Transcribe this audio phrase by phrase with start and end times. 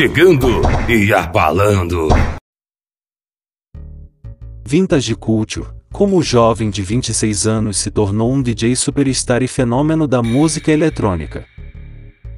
[0.00, 2.08] chegando e abalando.
[4.64, 10.08] Vintage Culture, como o jovem de 26 anos se tornou um DJ superstar e fenômeno
[10.08, 11.44] da música eletrônica.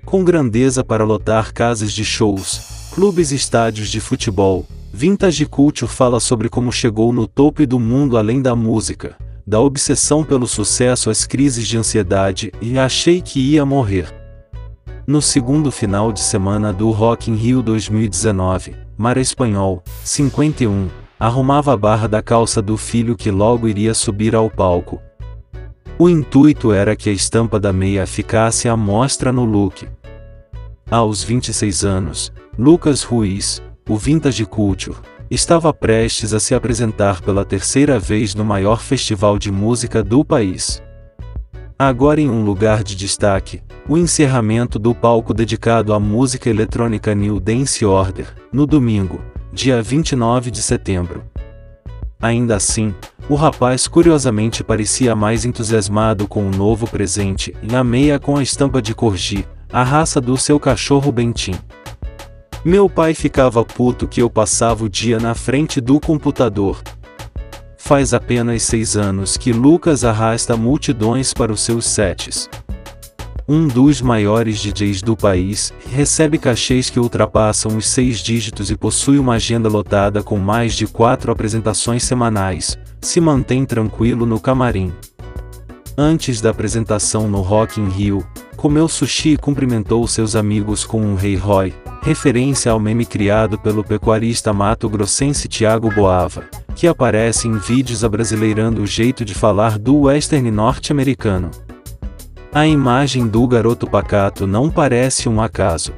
[0.05, 6.19] Com grandeza para lotar casas de shows, clubes e estádios de futebol, Vintage Culture fala
[6.19, 9.17] sobre como chegou no topo do mundo além da música,
[9.47, 14.22] da obsessão pelo sucesso às crises de ansiedade e achei que ia morrer.
[15.05, 20.89] No segundo final de semana do Rock in Rio 2019, Mara Espanhol, 51,
[21.19, 25.03] arrumava a barra da calça do filho que logo iria subir ao palco.
[25.99, 29.89] O intuito era que a estampa da meia ficasse à mostra no look.
[30.89, 34.97] Aos 26 anos, Lucas Ruiz, o Vintage Culture,
[35.29, 40.81] estava prestes a se apresentar pela terceira vez no maior festival de música do país.
[41.79, 47.41] Agora em um lugar de destaque, o encerramento do palco dedicado à música eletrônica New
[47.41, 49.21] Dance Order, no domingo,
[49.53, 51.25] dia 29 de setembro.
[52.21, 52.95] Ainda assim,
[53.29, 58.43] o rapaz curiosamente parecia mais entusiasmado com o novo presente e a meia com a
[58.43, 61.55] estampa de corgi, a raça do seu cachorro Bentin.
[62.65, 66.81] Meu pai ficava puto que eu passava o dia na frente do computador.
[67.85, 72.49] Faz apenas seis anos que Lucas arrasta multidões para os seus sets
[73.49, 79.19] um dos maiores DJs do país, recebe cachês que ultrapassam os seis dígitos e possui
[79.19, 84.93] uma agenda lotada com mais de quatro apresentações semanais, se mantém tranquilo no camarim.
[85.99, 91.15] Antes da apresentação no Rock in Rio, comeu sushi e cumprimentou seus amigos com um
[91.15, 98.05] Rei Roy, referência ao meme criado pelo pecuarista mato-grossense Tiago Boava, que aparece em vídeos
[98.05, 101.51] abrasileirando o jeito de falar do western norte-americano.
[102.53, 105.93] A imagem do garoto pacato não parece um acaso.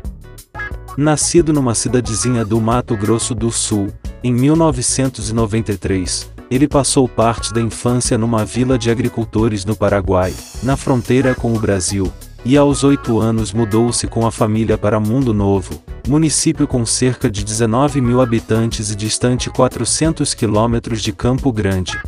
[0.97, 3.89] Nascido numa cidadezinha do Mato Grosso do Sul,
[4.22, 10.33] em 1993, ele passou parte da infância numa vila de agricultores no Paraguai,
[10.63, 12.13] na fronteira com o Brasil,
[12.45, 17.43] e aos oito anos mudou-se com a família para Mundo Novo, município com cerca de
[17.43, 21.99] 19 mil habitantes e distante 400 quilômetros de Campo Grande.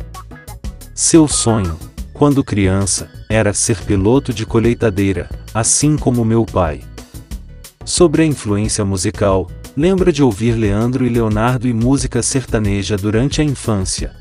[0.93, 1.77] Seu sonho,
[2.13, 6.81] quando criança, era ser piloto de colheitadeira, assim como meu pai.
[7.83, 13.43] Sobre a influência musical, lembra de ouvir Leandro e Leonardo e música sertaneja durante a
[13.43, 14.11] infância.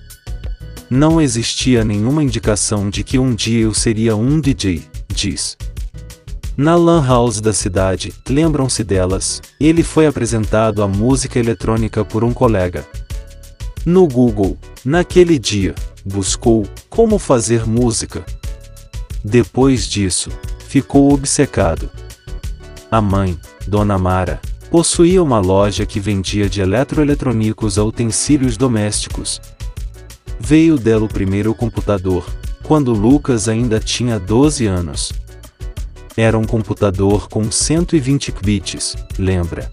[0.88, 5.56] Não existia nenhuma indicação de que um dia eu seria um DJ, diz.
[6.56, 12.32] Na Lan House da cidade, lembram-se delas, ele foi apresentado à música eletrônica por um
[12.32, 12.82] colega.
[13.84, 18.24] No Google, naquele dia, buscou como fazer música.
[19.22, 20.30] Depois disso,
[20.66, 21.90] ficou obcecado.
[22.90, 23.38] A mãe,
[23.68, 24.40] Dona Mara,
[24.70, 29.42] possuía uma loja que vendia de eletroeletrônicos a utensílios domésticos.
[30.40, 32.24] Veio dela o primeiro computador,
[32.62, 35.25] quando Lucas ainda tinha 12 anos.
[36.16, 39.70] Era um computador com 120 bits, lembra?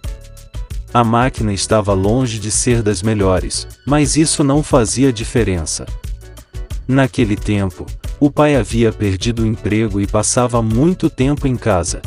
[0.94, 5.86] A máquina estava longe de ser das melhores, mas isso não fazia diferença.
[6.86, 7.86] Naquele tempo,
[8.20, 12.02] o pai havia perdido o emprego e passava muito tempo em casa.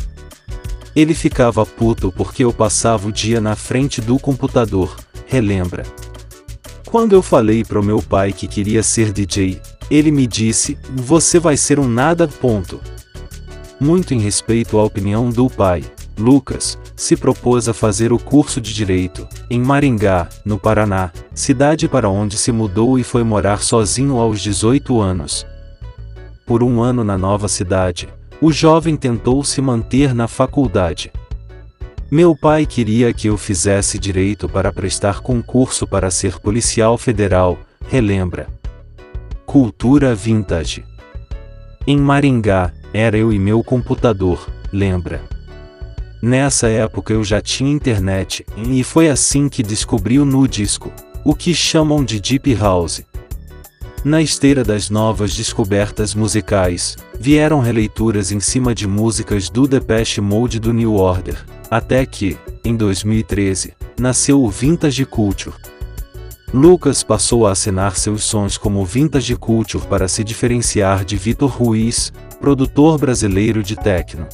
[0.95, 5.83] Ele ficava puto porque eu passava o dia na frente do computador, relembra.
[6.85, 9.59] Quando eu falei para o meu pai que queria ser DJ,
[9.91, 12.27] ele me disse: Você vai ser um nada.
[12.27, 12.79] Ponto.
[13.79, 15.83] Muito em respeito à opinião do pai,
[16.17, 22.09] Lucas, se propôs a fazer o curso de Direito, em Maringá, no Paraná, cidade para
[22.09, 25.45] onde se mudou e foi morar sozinho aos 18 anos.
[26.43, 28.09] Por um ano na nova cidade,
[28.41, 31.11] o jovem tentou se manter na faculdade.
[32.09, 38.47] Meu pai queria que eu fizesse direito para prestar concurso para ser policial federal, relembra.
[39.45, 40.83] Cultura vintage.
[41.85, 45.21] Em Maringá, era eu e meu computador, lembra.
[46.21, 50.91] Nessa época eu já tinha internet, e foi assim que descobri o Nu Disco,
[51.23, 53.03] o que chamam de Deep House.
[54.03, 60.59] Na esteira das novas descobertas musicais, vieram releituras em cima de músicas do Depeche Mode
[60.59, 61.37] do New Order,
[61.69, 65.55] até que, em 2013, nasceu o Vintage Culture.
[66.53, 72.13] Lucas passou a assinar seus sons como Vintage Culture para se diferenciar de Vitor Ruiz,
[72.39, 74.25] produtor brasileiro de techno.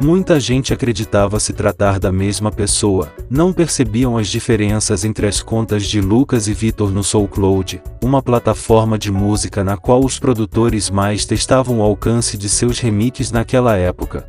[0.00, 5.86] Muita gente acreditava se tratar da mesma pessoa, não percebiam as diferenças entre as contas
[5.86, 11.24] de Lucas e Vitor no SoulCloud, uma plataforma de música na qual os produtores mais
[11.24, 14.24] testavam o alcance de seus remixes naquela época.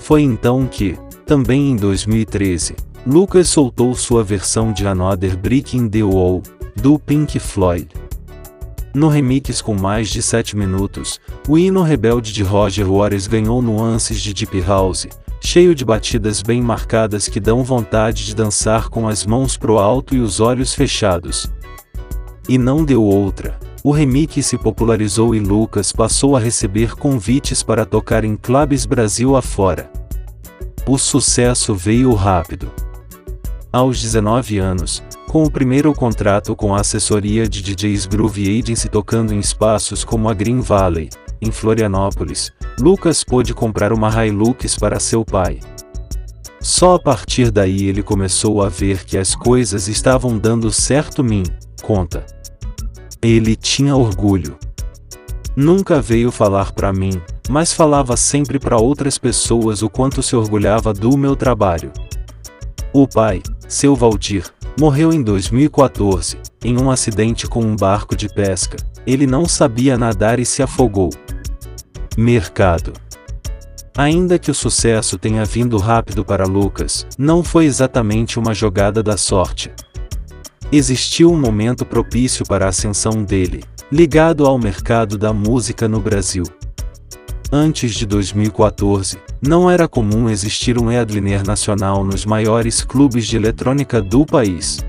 [0.00, 2.74] Foi então que, também em 2013,
[3.06, 6.42] Lucas soltou sua versão de Another Brick in the Wall,
[6.74, 7.86] do Pink Floyd.
[8.94, 14.18] No remix com mais de 7 minutos, o hino rebelde de Roger Waters ganhou nuances
[14.22, 15.06] de Deep House,
[15.38, 20.14] cheio de batidas bem marcadas que dão vontade de dançar com as mãos pro alto
[20.14, 21.52] e os olhos fechados.
[22.48, 23.58] E não deu outra.
[23.84, 29.36] O remix se popularizou e Lucas passou a receber convites para tocar em clubes Brasil
[29.36, 29.90] afora.
[30.86, 32.72] O sucesso veio rápido.
[33.74, 39.34] Aos 19 anos, com o primeiro contrato com a assessoria de DJs Groove Agency tocando
[39.34, 41.10] em espaços como a Green Valley,
[41.42, 45.58] em Florianópolis, Lucas pôde comprar uma Hilux para seu pai.
[46.60, 51.42] Só a partir daí ele começou a ver que as coisas estavam dando certo mim,
[51.82, 52.24] conta.
[53.20, 54.56] Ele tinha orgulho.
[55.56, 57.20] Nunca veio falar para mim,
[57.50, 61.90] mas falava sempre para outras pessoas o quanto se orgulhava do meu trabalho.
[62.96, 64.44] O pai, seu Valdir,
[64.78, 68.76] morreu em 2014, em um acidente com um barco de pesca.
[69.04, 71.10] Ele não sabia nadar e se afogou.
[72.16, 72.92] Mercado.
[73.96, 79.16] Ainda que o sucesso tenha vindo rápido para Lucas, não foi exatamente uma jogada da
[79.16, 79.72] sorte.
[80.70, 86.44] Existiu um momento propício para a ascensão dele, ligado ao mercado da música no Brasil.
[87.52, 94.00] Antes de 2014, não era comum existir um headliner nacional nos maiores clubes de eletrônica
[94.00, 94.84] do país.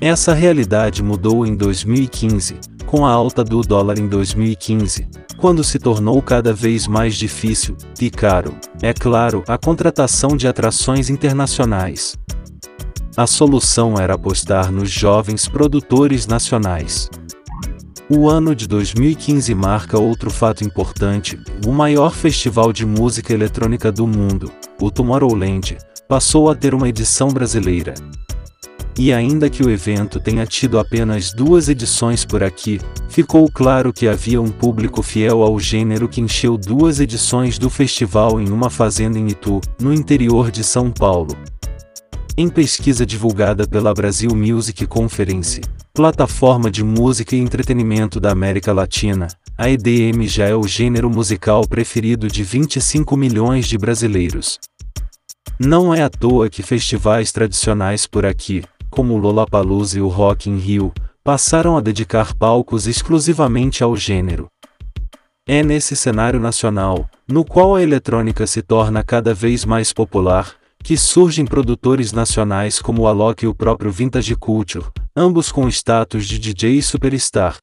[0.00, 2.56] Essa realidade mudou em 2015,
[2.86, 8.10] com a alta do dólar em 2015, quando se tornou cada vez mais difícil, e
[8.10, 12.16] caro, é claro, a contratação de atrações internacionais.
[13.16, 17.10] A solução era apostar nos jovens produtores nacionais.
[18.14, 24.06] O ano de 2015 marca outro fato importante: o maior festival de música eletrônica do
[24.06, 27.94] mundo, o Tomorrowland, passou a ter uma edição brasileira.
[28.98, 32.78] E ainda que o evento tenha tido apenas duas edições por aqui,
[33.08, 38.38] ficou claro que havia um público fiel ao gênero que encheu duas edições do festival
[38.38, 41.34] em uma fazenda em Itu, no interior de São Paulo.
[42.36, 45.62] Em pesquisa divulgada pela Brasil Music Conference,
[45.94, 49.28] plataforma de música e entretenimento da América Latina,
[49.58, 54.58] a EDM já é o gênero musical preferido de 25 milhões de brasileiros.
[55.60, 60.48] Não é à toa que festivais tradicionais por aqui, como o Lollapalooza e o Rock
[60.48, 64.48] in Rio, passaram a dedicar palcos exclusivamente ao gênero.
[65.46, 70.96] É nesse cenário nacional, no qual a eletrônica se torna cada vez mais popular, que
[70.96, 76.38] surgem produtores nacionais como o Alok e o próprio Vintage Culture, ambos com status de
[76.38, 77.56] DJ superstar.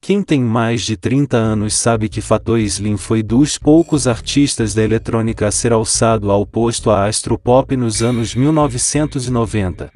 [0.00, 4.82] Quem tem mais de 30 anos sabe que Fatboy Slim foi dos poucos artistas da
[4.82, 9.90] eletrônica a ser alçado ao posto a astro pop nos anos 1990.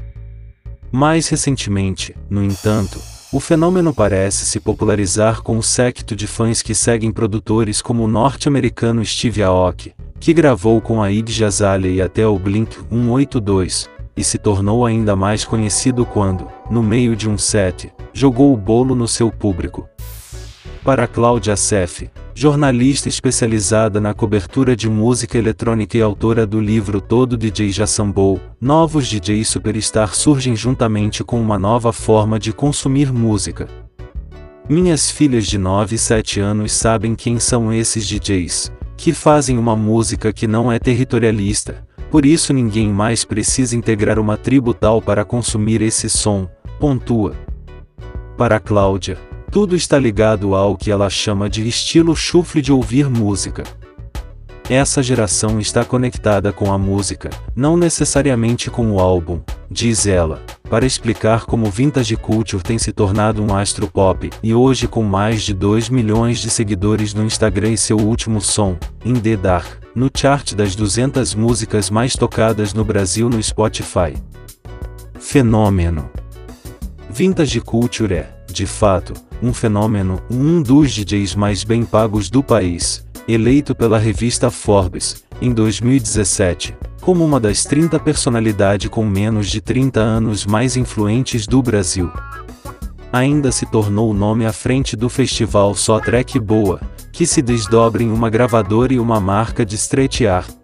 [0.90, 3.00] Mais recentemente, no entanto,
[3.32, 8.08] o fenômeno parece se popularizar com um secto de fãs que seguem produtores como o
[8.08, 14.22] norte-americano Steve Aoki, que gravou com a Iggy Azalea e até o Blink 182, e
[14.22, 19.08] se tornou ainda mais conhecido quando, no meio de um set, jogou o bolo no
[19.08, 19.88] seu público.
[20.84, 27.36] Para Cláudia Sef, jornalista especializada na cobertura de música eletrônica e autora do livro Todo
[27.36, 33.66] DJ já sambou, novos DJs superstar surgem juntamente com uma nova forma de consumir música.
[34.68, 38.70] Minhas filhas de 9 e 7 anos sabem quem são esses DJs,
[39.02, 44.36] que fazem uma música que não é territorialista, por isso ninguém mais precisa integrar uma
[44.36, 47.34] tribo tal para consumir esse som, pontua.
[48.38, 49.18] Para Cláudia,
[49.50, 53.64] tudo está ligado ao que ela chama de estilo chufle de ouvir música.
[54.70, 59.40] Essa geração está conectada com a música, não necessariamente com o álbum,
[59.70, 60.40] diz ela,
[60.70, 65.42] para explicar como Vintage Culture tem se tornado um astro pop, e hoje com mais
[65.42, 70.08] de 2 milhões de seguidores no Instagram e seu último som, In The Dark, no
[70.14, 74.14] chart das 200 músicas mais tocadas no Brasil no Spotify.
[75.18, 76.08] Fenômeno
[77.10, 83.04] Vintage Culture é, de fato, um fenômeno, um dos DJs mais bem pagos do país,
[83.28, 90.00] eleito pela revista Forbes, em 2017, como uma das 30 personalidades com menos de 30
[90.00, 92.10] anos mais influentes do Brasil.
[93.12, 96.80] Ainda se tornou o nome à frente do festival Só Track Boa,
[97.12, 100.61] que se desdobra em uma gravadora e uma marca de street art.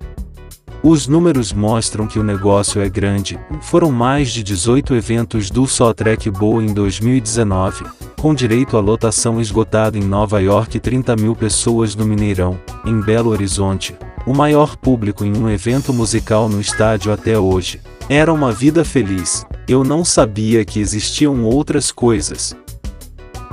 [0.88, 5.92] Os números mostram que o negócio é grande, foram mais de 18 eventos do Só
[5.92, 7.85] Track Boa em 2019,
[8.18, 13.02] com direito à lotação esgotada em Nova York e 30 mil pessoas no Mineirão, em
[13.02, 13.95] Belo Horizonte,
[14.26, 17.83] o maior público em um evento musical no estádio até hoje.
[18.09, 22.57] Era uma vida feliz, eu não sabia que existiam outras coisas.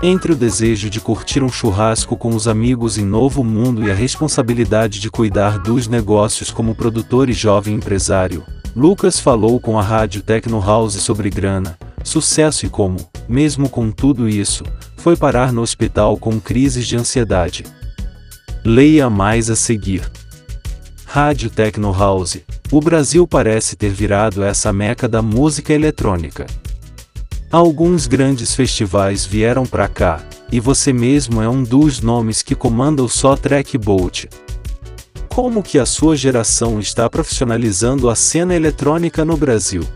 [0.04, 3.96] Entre o desejo de curtir um churrasco com os amigos em Novo Mundo e a
[3.96, 8.44] responsabilidade de cuidar dos negócios como produtor e jovem empresário,
[8.76, 12.98] Lucas falou com a rádio Techno House sobre grana, sucesso e como,
[13.28, 14.66] mesmo com tudo isso,
[14.98, 17.64] foi parar no hospital com crises de ansiedade.
[18.66, 20.12] Leia mais a seguir.
[21.06, 22.40] Rádio Techno House.
[22.70, 26.46] O Brasil parece ter virado essa meca da música eletrônica.
[27.56, 30.22] Alguns grandes festivais vieram para cá,
[30.52, 34.26] e você mesmo é um dos nomes que comanda o Só Track Bolt.
[35.30, 39.88] Como que a sua geração está profissionalizando a cena eletrônica no Brasil?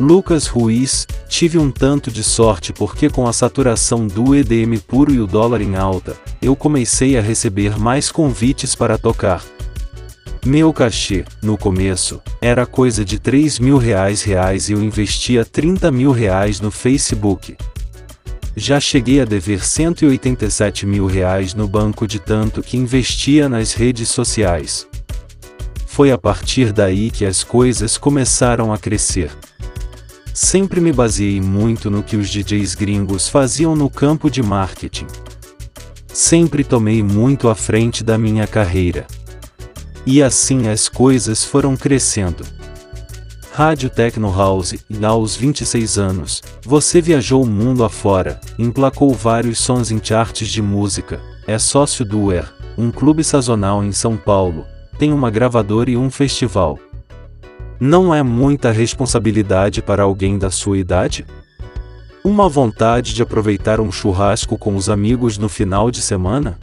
[0.00, 5.20] Lucas Ruiz, tive um tanto de sorte porque com a saturação do EDM puro e
[5.20, 9.40] o dólar em alta, eu comecei a receber mais convites para tocar.
[10.46, 15.90] Meu cachê, no começo, era coisa de 3 mil reais reais e eu investia 30
[15.90, 17.56] mil reais no Facebook.
[18.54, 24.08] Já cheguei a dever 187 mil reais no banco de tanto que investia nas redes
[24.08, 24.86] sociais.
[25.84, 29.32] Foi a partir daí que as coisas começaram a crescer.
[30.32, 35.08] Sempre me baseei muito no que os DJs gringos faziam no campo de marketing.
[36.06, 39.08] Sempre tomei muito à frente da minha carreira.
[40.06, 42.44] E assim as coisas foram crescendo.
[43.52, 49.90] Rádio Techno House, e aos 26 anos, você viajou o mundo afora, emplacou vários sons
[49.90, 54.64] em charts de música, é sócio do UER, um clube sazonal em São Paulo,
[54.96, 56.78] tem uma gravadora e um festival.
[57.80, 61.26] Não é muita responsabilidade para alguém da sua idade?
[62.22, 66.58] Uma vontade de aproveitar um churrasco com os amigos no final de semana?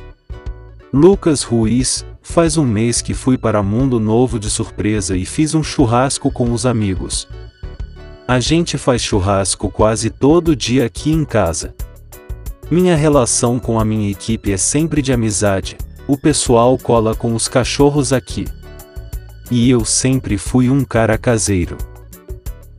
[0.93, 5.61] Lucas Ruiz, Faz um mês que fui para Mundo Novo de surpresa e fiz um
[5.61, 7.27] churrasco com os amigos.
[8.25, 11.75] A gente faz churrasco quase todo dia aqui em casa.
[12.71, 15.77] Minha relação com a minha equipe é sempre de amizade,
[16.07, 18.45] o pessoal cola com os cachorros aqui.
[19.51, 21.77] E eu sempre fui um cara caseiro.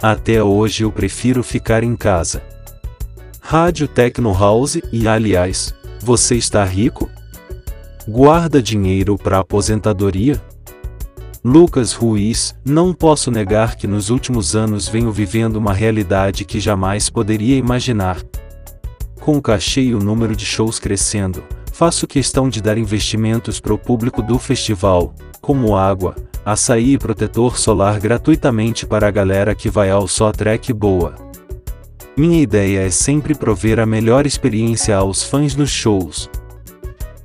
[0.02, 2.42] Até hoje eu prefiro ficar em casa.
[3.40, 7.10] Rádio Techno House e aliás, você está rico?
[8.06, 10.38] Guarda dinheiro para aposentadoria?
[11.42, 17.08] Lucas Ruiz, não posso negar que nos últimos anos venho vivendo uma realidade que jamais
[17.08, 18.18] poderia imaginar.
[19.22, 21.42] Com o cachê e o número de shows crescendo,
[21.72, 27.58] faço questão de dar investimentos para o público do festival, como água, açaí e protetor
[27.58, 31.14] solar gratuitamente para a galera que vai ao Só Trek Boa.
[32.14, 36.28] Minha ideia é sempre prover a melhor experiência aos fãs nos shows,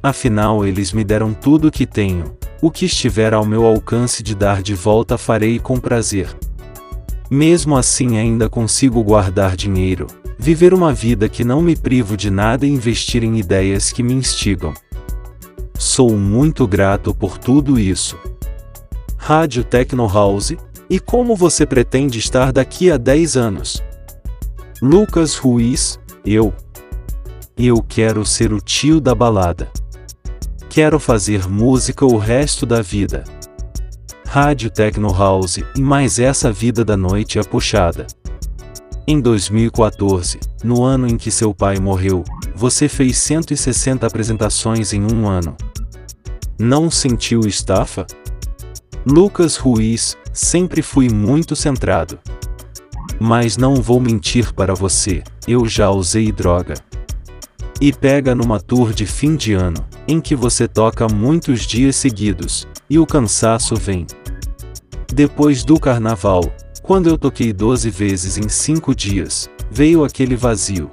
[0.02, 2.38] Afinal, eles me deram tudo o que tenho.
[2.62, 6.30] O que estiver ao meu alcance de dar de volta farei com prazer.
[7.30, 12.66] Mesmo assim, ainda consigo guardar dinheiro, viver uma vida que não me privo de nada
[12.66, 14.74] e investir em ideias que me instigam.
[15.78, 18.18] Sou muito grato por tudo isso.
[19.18, 20.56] Rádio Techno House,
[20.90, 23.84] e como você pretende estar daqui a 10 anos?
[24.82, 26.54] Lucas Ruiz, eu.
[27.58, 29.70] Eu quero ser o tio da balada.
[30.70, 33.24] Quero fazer música o resto da vida.
[34.28, 38.06] Rádio Techno House, mais essa vida da noite é puxada.
[39.08, 42.24] Em 2014, no ano em que seu pai morreu,
[42.56, 45.58] você fez 160 apresentações em um ano.
[46.60, 48.06] Não sentiu estafa?
[49.04, 52.20] Lucas Ruiz, sempre fui muito centrado.
[53.20, 56.76] Mas não vou mentir para você, eu já usei droga.
[57.82, 62.68] E pega numa tour de fim de ano, em que você toca muitos dias seguidos,
[62.90, 64.06] e o cansaço vem.
[65.14, 66.44] Depois do carnaval,
[66.84, 70.90] quando eu toquei 12 vezes em 5 dias, veio aquele vazio.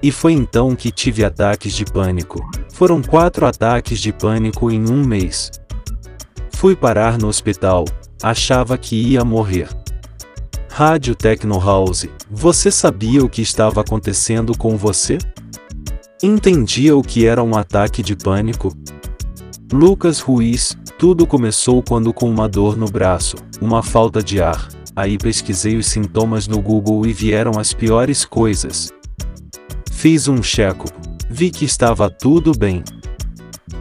[0.00, 2.40] E foi então que tive ataques de pânico.
[2.72, 5.50] Foram quatro ataques de pânico em um mês.
[6.52, 7.84] Fui parar no hospital,
[8.22, 9.68] achava que ia morrer.
[10.68, 15.18] Rádio Techno House, você sabia o que estava acontecendo com você?
[16.22, 18.76] Entendia o que era um ataque de pânico?
[19.72, 24.68] Lucas Ruiz, tudo começou quando com uma dor no braço, uma falta de ar.
[24.94, 28.92] Aí pesquisei os sintomas no Google e vieram as piores coisas.
[29.90, 30.88] Fiz um checo,
[31.30, 32.84] vi que estava tudo bem.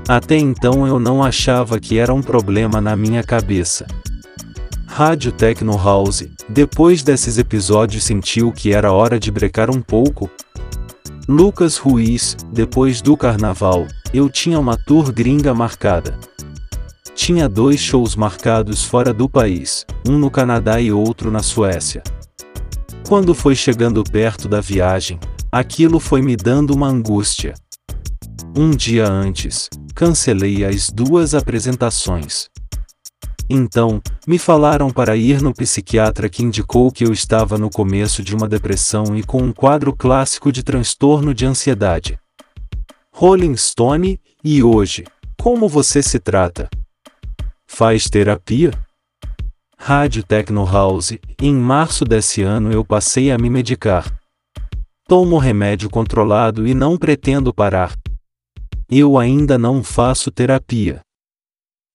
[0.07, 3.85] Até então eu não achava que era um problema na minha cabeça.
[4.87, 10.29] Rádio Techno House, depois desses episódios sentiu que era hora de brecar um pouco,
[11.31, 16.17] Lucas Ruiz, depois do carnaval, eu tinha uma tour gringa marcada.
[17.13, 22.01] Tinha dois shows marcados fora do país, um no Canadá e outro na Suécia.
[23.07, 25.19] Quando foi chegando perto da viagem,
[25.51, 27.53] aquilo foi me dando uma angústia.
[28.57, 32.49] Um dia antes, cancelei as duas apresentações.
[33.49, 38.35] Então, me falaram para ir no psiquiatra que indicou que eu estava no começo de
[38.35, 42.19] uma depressão e com um quadro clássico de transtorno de ansiedade.
[43.11, 45.03] Rolling Stone, e hoje,
[45.41, 46.69] como você se trata?
[47.65, 48.71] Faz terapia?
[49.75, 54.13] Rádio Techno House, em março desse ano eu passei a me medicar.
[55.07, 57.95] Tomo remédio controlado e não pretendo parar.
[58.87, 61.01] Eu ainda não faço terapia.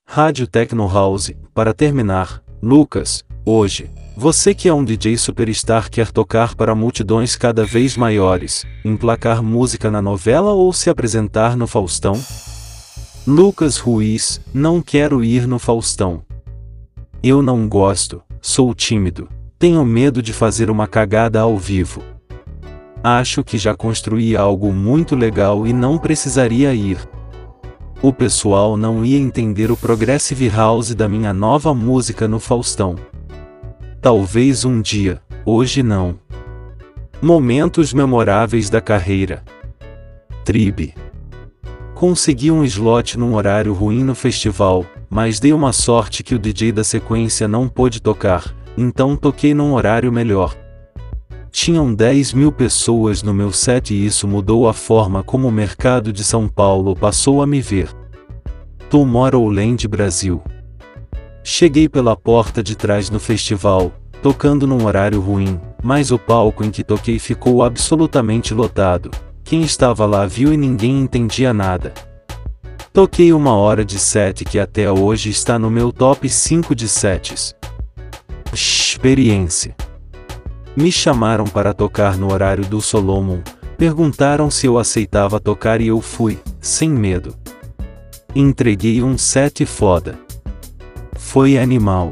[0.06, 6.54] Rádio Techno House, para terminar, Lucas, hoje, você que é um DJ superstar quer tocar
[6.54, 12.14] para multidões cada vez maiores, emplacar música na novela ou se apresentar no Faustão?
[13.26, 16.22] Lucas Ruiz, não quero ir no Faustão.
[17.20, 22.04] Eu não gosto, sou tímido, tenho medo de fazer uma cagada ao vivo.
[23.02, 26.98] Acho que já construí algo muito legal e não precisaria ir.
[28.04, 32.96] O pessoal não ia entender o progressive house da minha nova música no Faustão.
[33.98, 36.18] Talvez um dia, hoje não.
[37.22, 39.42] Momentos memoráveis da carreira.
[40.44, 40.92] Tribe.
[41.94, 46.72] Consegui um slot num horário ruim no festival, mas dei uma sorte que o DJ
[46.72, 50.54] da sequência não pôde tocar, então toquei num horário melhor.
[51.56, 56.12] Tinham 10 mil pessoas no meu set e isso mudou a forma como o mercado
[56.12, 57.88] de São Paulo passou a me ver.
[58.90, 60.42] Tomorrowland Brasil.
[61.44, 66.72] Cheguei pela porta de trás no festival, tocando num horário ruim, mas o palco em
[66.72, 69.12] que toquei ficou absolutamente lotado,
[69.44, 71.94] quem estava lá viu e ninguém entendia nada.
[72.92, 77.54] Toquei uma hora de set que até hoje está no meu top 5 de sets.
[78.52, 79.76] Experiência.
[80.76, 83.38] Me chamaram para tocar no horário do Solomon,
[83.78, 87.36] perguntaram se eu aceitava tocar e eu fui, sem medo.
[88.34, 90.18] Entreguei um set foda.
[91.16, 92.10] Foi animal.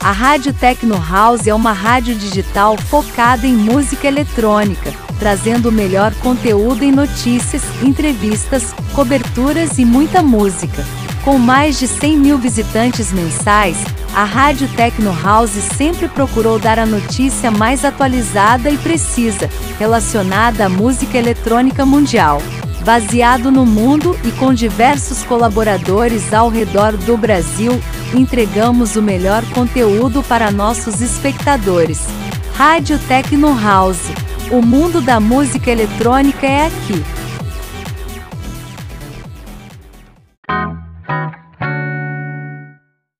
[0.00, 6.14] A Rádio Tecno House é uma rádio digital focada em música eletrônica, trazendo o melhor
[6.14, 10.82] conteúdo em notícias, entrevistas, coberturas e muita música.
[11.26, 13.76] Com mais de 100 mil visitantes mensais,
[14.14, 20.68] a Rádio Tecno House sempre procurou dar a notícia mais atualizada e precisa, relacionada à
[20.68, 22.40] música eletrônica mundial
[22.86, 27.72] baseado no mundo e com diversos colaboradores ao redor do Brasil,
[28.14, 32.06] entregamos o melhor conteúdo para nossos espectadores.
[32.54, 34.12] Rádio Tecno House.
[34.52, 37.15] O mundo da música eletrônica é aqui.